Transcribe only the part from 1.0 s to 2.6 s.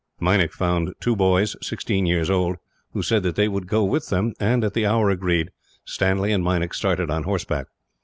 boys, sixteen years old,